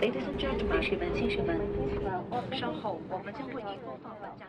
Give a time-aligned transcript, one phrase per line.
[0.00, 1.60] Ladies and gentlemen，女士们、先生们，
[2.58, 4.48] 稍后我们将为您播放本站。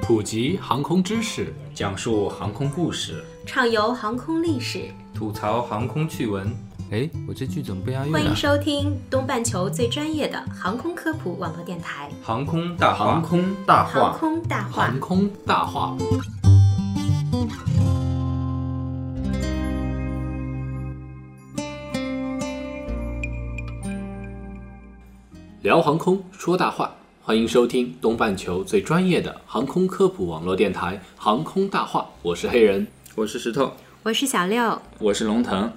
[0.00, 6.46] 普及航空知识，讲述航空故事，畅游航空历史，吐槽航空趣闻。
[6.92, 8.34] 哎，我这句怎么不押韵欢迎啊？
[8.36, 14.96] 收听东半球最专业的航空科普网络电台航空大话，航空大《航话，空大话航》。
[15.00, 15.96] 空大话。
[25.62, 32.84] 聊航空说大话，欢迎收听东半球最专业的航空科普网络电台《航空大话》，我是黑人。
[33.14, 35.72] 我是石头，我是小六，我是龙腾。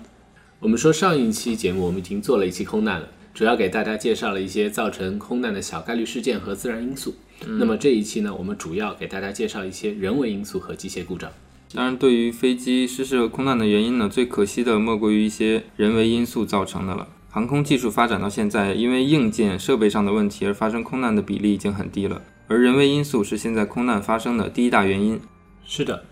[0.58, 7.14] 我们说上一期节目我们已经做了一期空难了，主要给大家介绍了一些造成空难的小概率事件和自然因素。
[7.46, 11.32] 那么这一期呢，我们主要给大家介绍一些人为因素和机械故障。
[11.76, 17.08] 当然，对于飞机失事和空难的原因呢，最可惜的莫过于一些人为因素造成的了。
[17.36, 25.20] 航空技术发展到现在，因为硬件设备上的问题而发生空难的比例已经很低了，而人为因素是现在空难发生的第一大原因。
[25.66, 26.06] 是的，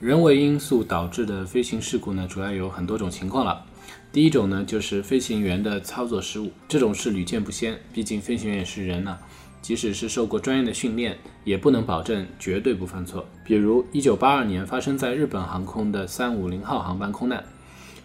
[0.00, 3.64] 人为因素导致的飞行事故呢，主要有很多种情况了。
[4.10, 7.78] 第一种呢，就是飞行员的操作失误，这种事屡见不鲜。
[7.92, 9.16] 毕竟飞行员也是人呢、
[9.62, 13.24] 即使是受过专业的训练，也不能保证绝对不犯错。
[13.44, 17.44] 比如1982年发生在日本航空的350号航班空难，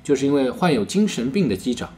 [0.04, 1.90] 就是因为患有精神病的机长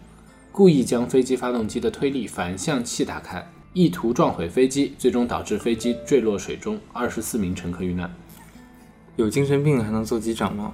[0.51, 8.13] 故意将飞机发动机的推力反向气打开，意图撞毁飞机，最终导致飞机坠落水中，二十四名乘客遇难。
[9.15, 10.73] 有精神病还能做机长吗？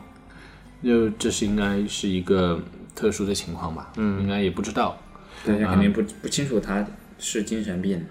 [0.83, 2.59] 就这是应该是一个
[2.95, 3.91] 特殊的情况吧？
[3.97, 4.97] 嗯，应该也不知道，
[5.45, 6.85] 大家肯定不不清楚他
[7.19, 8.03] 是精神病。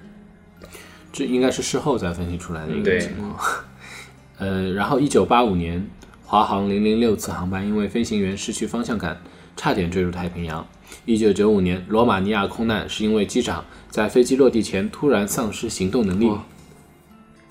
[1.13, 3.37] 这应该是事后再分析出来的一个情况。
[4.39, 5.85] 呃，然后一九八五年，
[6.25, 9.21] 华航零零六次航班因为飞行员失去方向感，
[9.57, 10.65] 差点坠入太平洋。
[11.05, 16.31] 一九九五年，罗马尼亚空难是因为机长在飞机落地前突然丧失行动能力，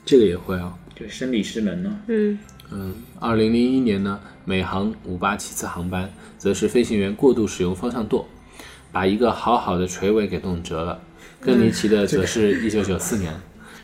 [0.06, 0.78] 这个也会啊。
[0.96, 2.00] 就生理失能呢？
[2.07, 2.40] 嗯
[2.72, 8.25] 嗯，二零零一年呢，美航五八七次航班则是飞行员过度使用方向舵，
[8.91, 11.00] 把一个好好的垂尾给弄折了。
[11.40, 13.34] 更离奇的则是一九九四年，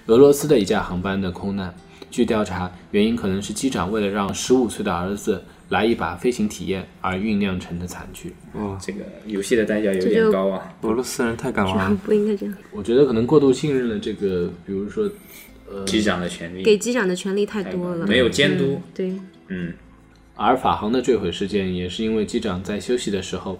[0.07, 1.73] 俄罗斯的一架航班的空难。
[2.09, 8.33] 据调查，原因可能是机长为了让十五岁的儿子来一把飞行体验而酝酿成的惨剧。
[8.53, 10.73] 哦这个游戏的代价有点高啊。
[10.81, 11.97] 俄罗斯人太敢玩了。
[12.05, 15.09] 不应该这样，我觉得可能过度信任了这个，比如说
[15.69, 18.81] 呃机长的权利给机长的权利太多了，没有监督。
[18.93, 19.13] 对，
[19.47, 19.73] 嗯，
[20.35, 23.57] 而法航的坠毁事件也是因为机长在休息的时候，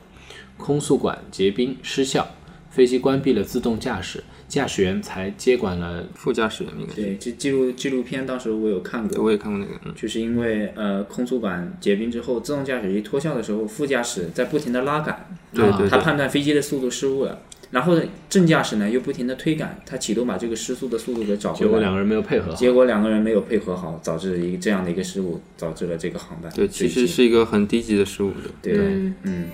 [0.58, 2.28] 空速管结冰失效，
[2.70, 4.22] 飞机关闭了自动驾驶，
[4.52, 6.04] 驾驶员才接管了。
[6.14, 9.72] 副驾驶员应该是，对，这纪录纪录片当时我有看过，我也看过那个。
[9.86, 17.42] 嗯，就是因为呃空速管结冰之后，自动驾驶仪脱效的时候，副驾驶在不停的拉杆，对对对，他判断飞机的速度失误了。
[17.72, 21.66] 然后呢，正驾驶呢又不停的推杆，他启动把这个失速的速度给找回来。
[21.66, 22.58] 结果两个人没有配合好。
[22.58, 28.50] 结果两个人没有配合好，导致一个这样的一个失误，导致了这个航班对，其实是一个很低级的失误的。
[28.62, 29.46] 对嗯嗯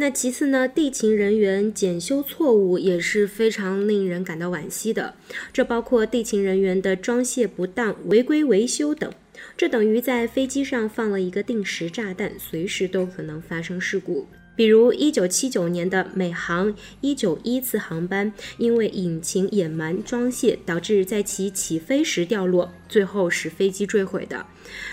[0.00, 5.14] 那其次呢，地勤人员检修错误也是非常令人感到惋惜的。
[5.52, 9.12] 这包括地勤人员的装卸不当、违规维修等。
[9.58, 14.26] 这等于在飞机上放了一个定时炸弹，随时都可能发生事故。
[14.60, 24.44] 比如1979年的美航191次航班，因为引擎掩瞒装卸，导致在其起飞时掉落，最后使飞机坠毁的。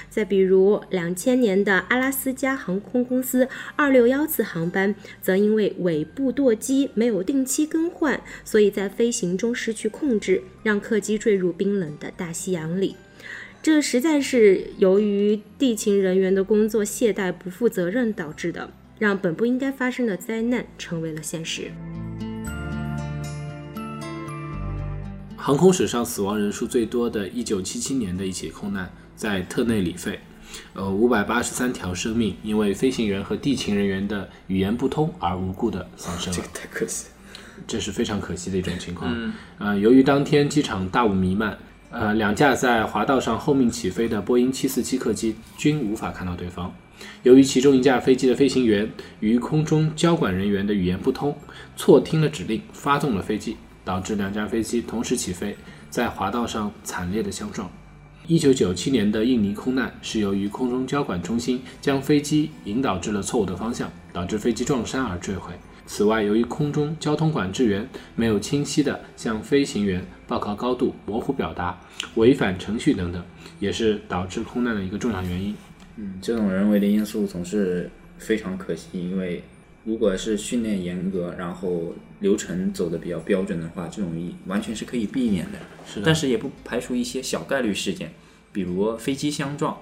[0.10, 12.96] 再比如两千年的阿拉斯加航空公司二六幺次航班，则因为尾部舵机没有定期更换，所以在飞行中失去控制，让客机坠入冰冷的大西洋里。
[13.62, 21.72] 这实在是由于地勤人员的工作懈怠、不负责任导致的，让本不应该发生的灾难成为了现实。
[25.36, 30.20] 航空史上死亡人数最多的1977年的一起空难，在特内里费，
[30.74, 36.48] 呃，五百八十三条生命因为飞行员和地勤人员的语言不通而无故的丧生了这个。
[36.54, 37.06] 太可惜。
[37.66, 39.34] 这是非常可惜的一种情况。
[39.58, 41.58] 呃，由于当天机场大雾弥漫，
[41.90, 46.74] 呃，两架在滑道上后命起飞的波音747客机均无法看到对方。
[47.24, 48.90] 由于其中一架飞机的飞行员
[49.20, 51.38] 与空中交管人员的语言不通，
[51.76, 55.56] 错听了指令，发动了飞机，导致两架飞机同时起飞，
[55.90, 57.70] 在滑道上惨烈的相撞。
[58.28, 65.54] 一九九七年的印尼空难是由于空中交管中心将飞机引导至了错误的方向，导致飞机撞山而坠毁。
[65.86, 71.80] 此外，由于空中交通管制员没有清晰地向飞行员报告高度、模糊表达、
[72.16, 73.24] 违反程序等等，
[73.62, 75.56] 也是导致空难的一个重要原因。
[75.98, 79.44] 嗯，这种人为的因素总是非常可惜，因为
[79.84, 85.58] 如果是训练严格，然后流程走的比较标准的话，这种一完全是可以避免的。
[85.86, 88.12] 是的但是也不排除一些小概率事件，
[88.52, 89.78] 比如飞机相撞，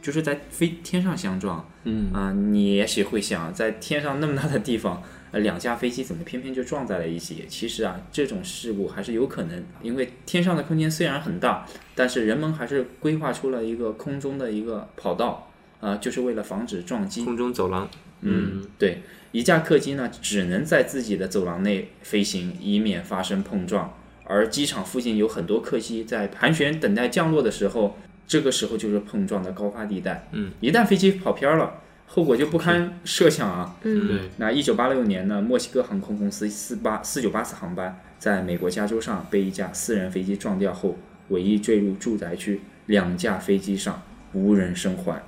[0.00, 1.68] 就是在飞天上相撞。
[1.84, 7.44] 嗯啊、你也许会想，在天上那么大的地方，呃，两架飞机怎么偏偏就撞在了一起？
[7.48, 15.47] 其实啊，这种事故还是有可能，因为天上的空间虽然很大，但是人们还是规划出了一个空中的一个跑道，
[15.80, 17.24] 啊、就是为了防止撞击。
[17.24, 17.88] 空中走廊，
[18.22, 19.02] 嗯，对，
[19.32, 23.94] 一架客机呢只能在自己的走廊内飞行，以免发生碰撞。
[24.24, 27.96] 而机场附近有很多客机在盘旋等待降落的时候，
[28.26, 30.28] 这个时候就是碰撞的高发地带。
[30.32, 33.76] 嗯，一旦飞机跑偏了，后果就不堪设想啊。
[33.84, 40.98] 嗯对，那一九八六年呢，墨西哥航空公司四八四九八次航班在美国加州上被一架私人飞机撞掉后，
[41.28, 44.02] 尾翼坠入住宅区，两架飞机上
[44.34, 45.22] 无人生还。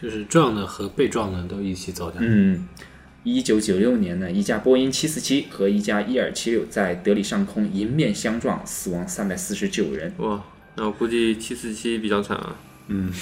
[0.00, 2.20] 就是撞的和被撞的都一起走掉。
[2.22, 2.66] 嗯，
[3.24, 10.12] 一九九六年呢，一架波音七四七和一架伊尔七六在德里上空迎面相撞，死亡三百四十九人。
[10.18, 10.44] 哇，
[10.74, 12.56] 那我估计七四七比较惨啊。
[12.88, 13.12] 嗯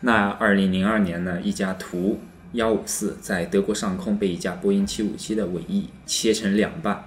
[0.00, 2.20] 那二零零二年呢，一架图
[2.52, 7.04] 幺五四在德国上空被一架波音七五七的尾翼切成两半。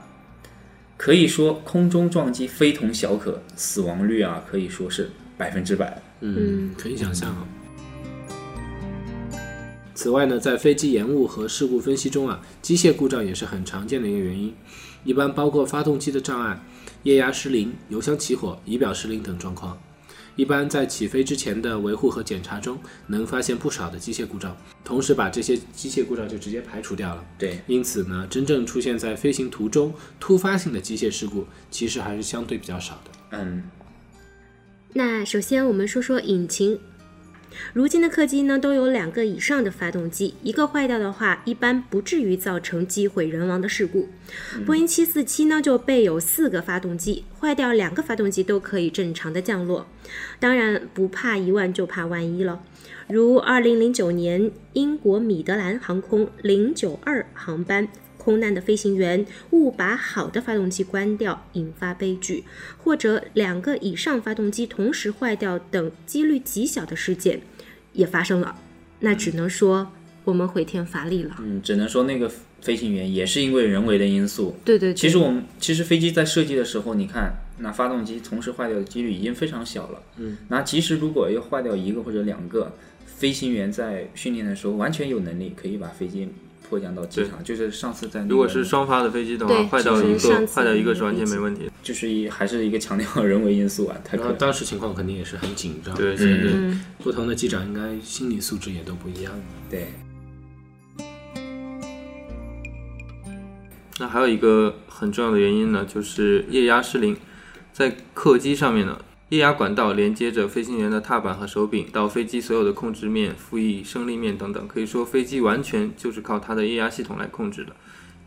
[0.97, 6.01] 可以说，空中撞击非同小可，死亡率啊可以说是百分之百。
[6.21, 7.45] 嗯，可以想象啊。
[9.97, 14.53] 此外呢，在飞机延误和事故分析中啊，机械故障也是很常见的一个原因，
[15.03, 16.63] 一般包括发动机的障碍、
[17.01, 19.75] 液压失灵、油箱起火、仪表失灵等状况。
[20.35, 22.77] 一般在起飞之前的维护和检查中，
[23.07, 27.25] 能发现不少的机械故障，同时把这些机械故障就直接排除掉了。
[27.39, 33.11] 对，因此呢，真正出现在飞行途中突发性的机械事故，其实还是相对比较少的。
[33.31, 33.63] 嗯，
[34.93, 36.79] 那首先我们说说引擎。
[37.73, 44.09] 如今的客机呢都有两个以上的发动机，一个坏掉的话，一般不至于造成机毁人亡的事故。
[44.65, 49.87] 波音747呢就备有四个发动机，坏掉两个发动机都可以正常的降落。
[50.39, 52.61] 当然不怕一万就怕万一了。
[53.09, 57.87] 如2009年英国米德兰航空092航班。
[58.27, 62.43] 空难的飞行员误把好的发动机关掉，引发悲剧，
[62.77, 67.39] 或者两个以上发动机同时坏掉等几率极小的事件
[67.93, 68.59] 也发生了。
[68.99, 69.93] 那只能说
[70.25, 71.37] 我们回天乏力了。
[71.39, 72.29] 嗯，只能说那个
[72.59, 74.53] 飞行员也是因为人为的因素。
[74.65, 80.03] 对对对，其实我们其实飞机在设计的时候，你看那发动机同时坏掉的几率已经非常小了。
[80.17, 82.73] 嗯，那即使如果要坏掉一个或者两个，
[83.05, 86.27] 飞行员在训练的时候完全有能力可以把飞机
[86.69, 87.43] 迫降到机场。
[87.43, 91.71] 就是上次在、那个、如果是双发的飞机的话，坏掉一个，坏掉一个是完全没问题的。
[91.81, 99.33] 就是一还是一个强调人为因素啊，太可然后当时情况肯定也是很紧张，对所以对嗯不同的机长应该心理素质也都不一样。
[99.69, 99.87] 对。
[103.99, 107.17] 那还有一个很重要的原因呢，就是液压失灵。
[107.73, 117.75] 在客机上面呢，液压管道连接着飞行员的踏板和手柄到飞机所有的控制面、副翼、升力面等等，可以说飞机完全就是靠它的液压系统来控制的。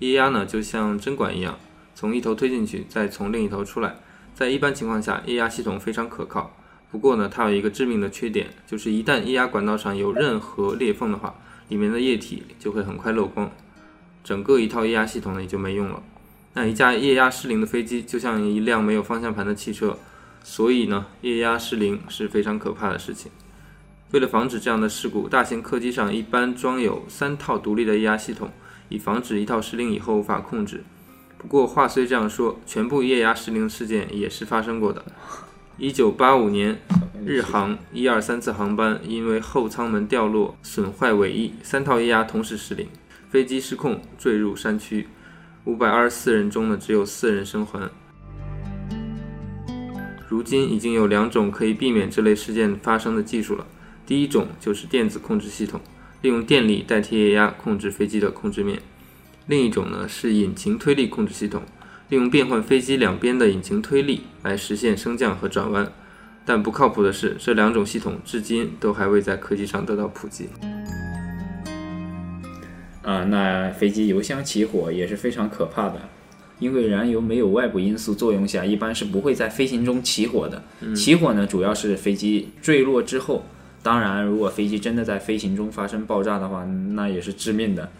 [0.01, 1.59] 液压呢，就像针管一样，
[1.95, 3.97] 从一头推进去，再从另一头出来。
[4.35, 6.55] 在一般情况下，液压系统非常可靠。
[6.91, 11.35] 不过呢，它有一个致命的缺点，就是一旦液压管道上有任何裂缝的话，
[11.69, 13.51] 里面的液体就会很快漏光。
[14.23, 16.03] 整个一套液压系统呢也就没用了。
[16.53, 19.97] 那一架液压失灵的飞机就像一辆没有方向盘的汽车，
[20.43, 23.31] 所以呢，液压失灵是非常可怕的事情。
[24.13, 28.51] 为了防止这样的事故，大型客机上一般装有三套独立的液压系统，
[28.89, 30.83] 以防止一套失灵以后无法控制。
[31.39, 35.05] 不过话虽这样说，全部液压失灵事件也是发生过的。
[35.79, 36.79] 一九八五年，
[37.25, 42.89] 日航一二三次航班因为后舱门掉落损坏尾翼，三套液压同时失灵。
[43.31, 45.07] 飞机失控坠入山区，
[45.65, 47.89] 五百二十四人中呢只有四人生还。
[50.31, 53.67] 如今已经有两种可以避免这类事件发生的技术了。
[54.07, 55.81] 第一种就是电子控制系统，
[56.23, 58.79] 利用电力代替液压控制飞机的控制面；
[59.49, 61.63] 另一种呢是引擎推力控制系统，
[62.09, 65.93] 利用变换飞机两边的引擎推力来实现升降和转弯。
[66.47, 70.49] 但不靠谱的是，这两种系统至今都还未在科技上得到普及。
[73.03, 76.09] 啊，那飞机油箱起火也是非常可怕的，
[76.61, 80.63] 因为燃油没有外部因素作用下，一般是不会在飞行中起火的。
[80.95, 83.45] 起火呢，主要是飞机坠落之后。
[83.83, 87.91] 当然，如果飞机真的在飞行中发生爆炸的话，那也是致命的。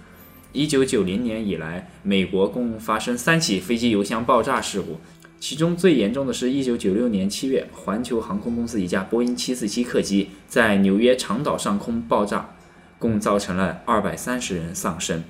[0.53, 5.01] 一九九零年以来，美国共发生三起飞机油箱爆炸事故，
[5.41, 12.51] 其中最严重的是一九九六年七月，环球航空公司一架波音七四七客机在纽约长岛上空爆炸。
[12.99, 15.25] 共造成了二百三十人丧生。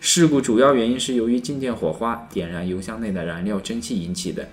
[0.00, 4.48] 事故主要原因是由于静电火花点燃油箱内的燃料蒸汽引起的。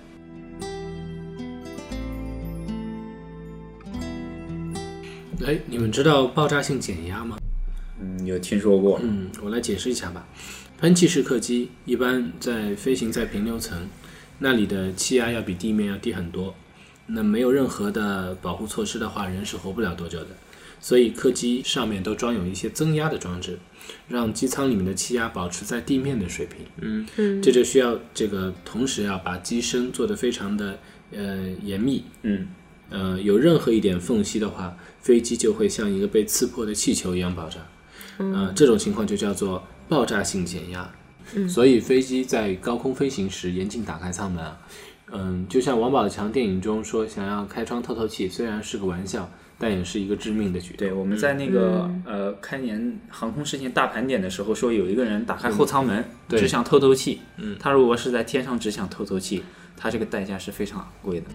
[5.44, 7.36] 哎，你们知道爆炸性减压吗？
[8.00, 9.00] 嗯，有听说过。
[9.02, 10.26] 嗯，我来解释一下吧。
[10.78, 13.88] 喷气式客机一般在飞行在平流层，
[14.38, 16.54] 那里的气压要比地面要低很多。
[17.06, 20.28] 那没有任何的保护措施的话，人是活不了多久的。
[20.84, 23.58] 所以客机上面都装有一些增压的装置，
[24.06, 26.58] 让机舱里面的气压保持在地面的水平。
[26.82, 30.78] 嗯嗯这就需要这个同时要把机身做得非常的
[31.10, 32.04] 呃严密。
[32.20, 32.46] 嗯，
[32.90, 37.60] 呃，有任何一点缝隙的话，飞机就会像一个被刺破的气球一样爆炸。
[38.18, 40.94] 呃，这种情况就叫做爆炸性减压。
[41.48, 44.58] 所以飞机在高空飞行时严禁打开舱门啊。
[45.10, 50.78] 嗯，就像王宝强电影中说，想要开窗透透气，虽然是个玩笑，但也是一个致命的举动。
[50.78, 57.20] 对，我们在那个、呃开年航空事件大盘点的时候说，有一个人打开后舱门，对只想透透气。
[57.36, 59.42] 嗯，他如果是在天上只想透透气，
[59.76, 61.26] 他这个代价是非常昂贵的。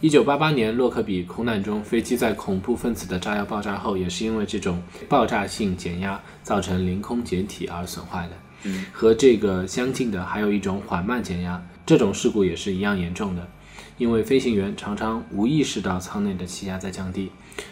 [0.00, 8.32] 一九八八年洛克比空难中，飞机在恐怖分子的炸药爆炸后，也是因为这种爆炸性减压造成凌空解体而损坏的。
[8.64, 13.48] 嗯，和这个相近的还有一种缓慢减压，这种事故也是一样严重的，
[13.96, 17.30] 因为飞行员常常无意识到舱内的气压在降低，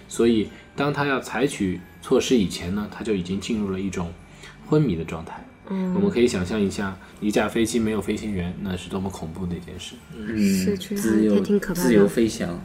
[0.09, 4.12] 所以当他要采取措施以前呢，他就已经进入了一种
[4.67, 5.45] 昏迷的状态。
[5.69, 9.95] 嗯我们可以想象一下，一架飞机没有飞行员，那是多么恐怖的一件事。
[10.17, 12.61] 嗯，是确实自由挺可怕的自由飞翔。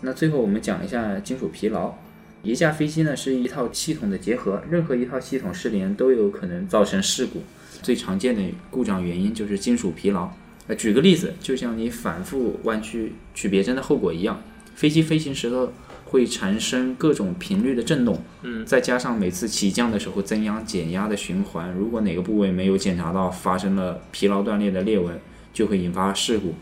[0.00, 1.94] 那最后我们讲一下金属疲劳。
[2.42, 7.42] 一架飞机呢是一套系统的结合，任何一套系统失联都有可能造成事故。
[7.82, 10.30] 最常见的故障原因就是金属疲劳。
[10.70, 14.40] 呃，举个例子，就像你反复弯曲取别针的后果一样，
[14.76, 15.72] 飞机飞行时候
[16.04, 25.18] 会产生各种频率的震动，嗯，再加上每次起降的时候增压减压的循环，如果哪个部位没有检查到发生了疲劳断裂的裂纹，
[25.52, 26.54] 就会引发事故。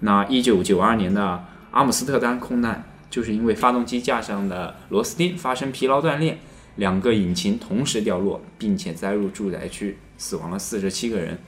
[0.00, 6.36] 那一九九二年的阿姆斯特丹空难，就是因为发动机架上的螺丝钉发生疲劳断裂，
[6.76, 11.38] 两个引擎同时掉落，并且栽入住宅区，死亡了四十七个人。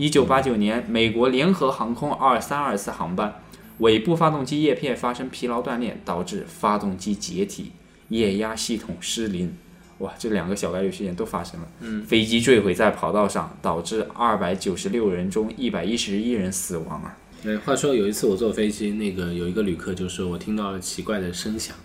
[0.00, 3.34] 一九八九年，美国联合航空二三二次航班
[3.80, 7.72] 尾部发动机叶片发生疲劳断裂，导致发动机解体，
[8.08, 9.54] 液压系统失灵。
[9.98, 11.68] 哇，这两个小概率事件都发生了。
[11.80, 17.18] 嗯，飞机坠毁在跑道上，导致二百九十六人中一百一十一人死亡啊！
[17.42, 21.76] 对，话说有一次我坐飞机，那个有一个旅客就说我听到了奇怪的声响，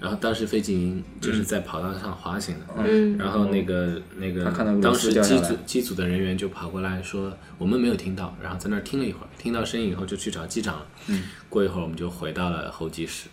[0.00, 3.18] 然后当时飞机已经就是在跑道上滑行的，嗯。
[3.18, 4.44] 然后那个那个
[4.80, 13.28] 当时机组机组的人员就跑过来说我们没有听到，然后在那儿听了一会儿，听到声音以后就去找机长了，嗯，过一会儿我们就回到了候机室，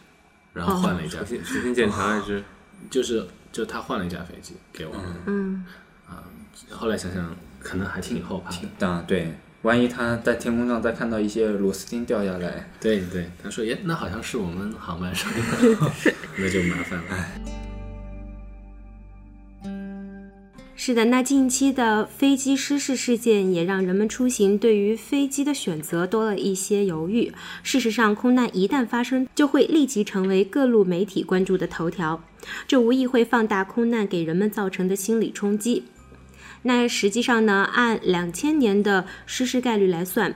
[0.53, 2.43] 然后换了一架重飞机，新检查还是？
[2.91, 5.65] 就是就他换了一架飞机给我们，嗯，
[6.69, 9.33] 后来想想可能还挺后怕的，啊，对，
[9.67, 15.91] 万一他在天空上再看到一些螺丝钉掉下来， 对对，他说耶，那好像是我们航班上的，
[16.39, 17.27] 那就麻烦了。
[20.77, 27.33] 是的，那近期的飞机失事事件也让人们出行对于飞机的选择多了一些犹豫。
[27.61, 32.23] 事实上，空难一旦发生，就会立即成为各路媒体关注的头条，
[32.65, 35.83] 这无疑会放大空难给人们造成的心理冲击。
[36.63, 40.35] 那实际上呢，按两千年的失事概率来算，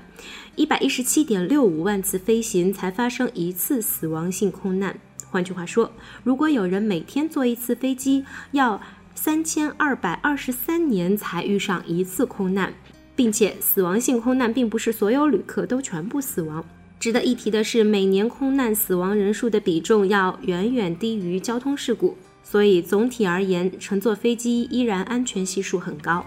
[0.55, 4.97] 一百一十七点六五万次飞行才发生一次死亡性空难。
[5.29, 5.91] 换句话说，
[6.23, 8.81] 如果有人每天坐一次飞机，要
[9.15, 12.73] 三千二百二十三年才遇上一次空难，
[13.15, 16.63] 并且死亡性空难并不是所有旅客都全部死亡。
[16.99, 26.25] 值得一提的是，每年空难死亡人数的比重要远远低于交通事故，所以总体而言，乘坐飞机依然安全系数很高。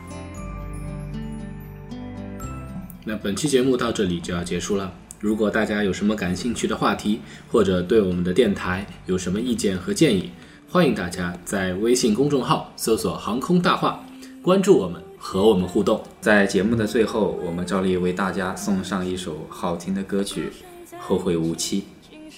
[3.04, 4.92] 那本期节目到这里就要结束了。
[5.20, 10.30] 如果大家有什么感兴趣的话题，或者对我们的电台有什么意见和建议，
[10.68, 14.04] 欢迎大家在微信公众号搜索“航空大话”，
[14.42, 16.02] 关注我们，和我们互动。
[16.20, 20.50] 在节目的最后，我们照例为大家送上一首好听的歌曲
[20.98, 21.82] 《后会无期》。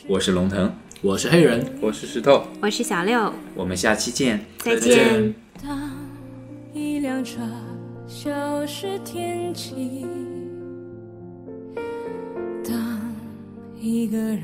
[0.08, 0.72] 我是龙腾，
[1.02, 4.40] 我是黑人，我是石头，我是小六，我们下期见。
[4.58, 5.34] 再见。
[5.62, 5.92] 当
[6.72, 7.38] 一辆车
[8.08, 10.06] 消失天际，
[12.66, 12.74] 当
[13.78, 14.42] 一个人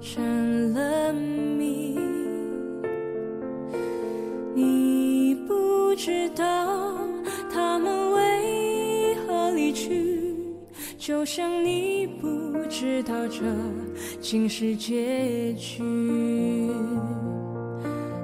[0.00, 1.98] 成了谜，
[4.54, 6.96] 你不知道
[7.52, 8.10] 他们
[11.06, 12.28] 就像你不
[12.70, 13.42] 知道这
[14.22, 15.82] 竟是结局。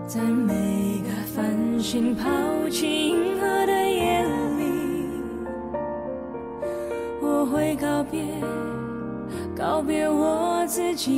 [0.06, 0.54] 在每
[1.02, 2.26] 个繁星抛
[2.70, 4.25] 弃银河的夜
[4.56, 4.64] 里，
[7.20, 8.25] 我会告别，
[9.54, 11.10] 告别我自己。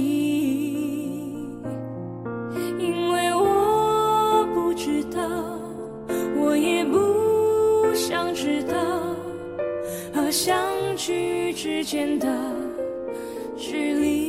[2.77, 5.21] 因为我不知道，
[6.41, 8.75] 我也不想知道，
[10.33, 12.27] 相聚之间的
[13.55, 14.22] 距离。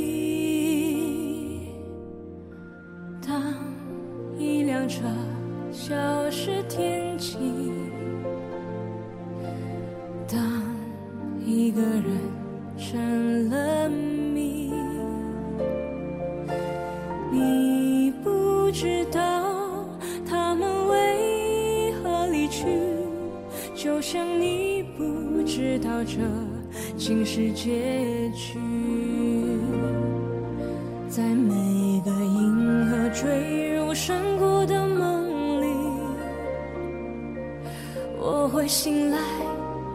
[38.63, 39.17] 会醒来，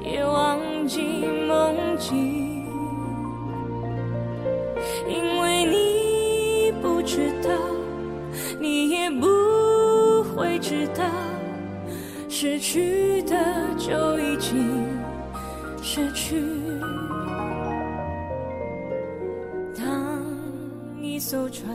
[0.02, 1.00] 也忘记
[1.48, 2.66] 梦境。
[5.08, 7.48] 因为你不知道，
[8.60, 9.26] 你也不
[10.22, 11.02] 会知道，
[12.28, 13.34] 失去的
[13.78, 14.86] 就已经
[15.80, 16.44] 失去。
[19.78, 20.22] 当
[21.00, 21.74] 一艘船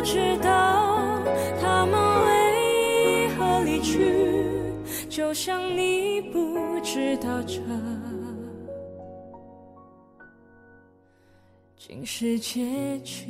[0.00, 1.22] 不知道
[1.60, 1.92] 他们
[2.24, 4.14] 为何离去，
[5.10, 7.60] 就像你不知道这
[11.76, 13.26] 竟是结局。